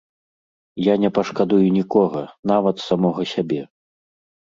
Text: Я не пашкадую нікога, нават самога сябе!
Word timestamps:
Я 0.83 0.95
не 1.03 1.11
пашкадую 1.19 1.61
нікога, 1.77 2.25
нават 2.55 2.85
самога 2.89 3.31
сябе! 3.37 3.61